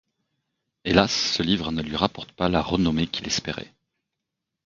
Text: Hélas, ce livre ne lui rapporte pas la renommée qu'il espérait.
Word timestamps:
Hélas, 0.83 1.09
ce 1.11 1.43
livre 1.43 1.71
ne 1.71 1.83
lui 1.83 1.95
rapporte 1.95 2.31
pas 2.31 2.49
la 2.49 2.63
renommée 2.63 3.05
qu'il 3.05 3.27
espérait. 3.27 3.71